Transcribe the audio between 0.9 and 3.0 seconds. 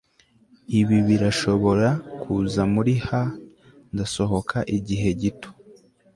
birashobora kuza muri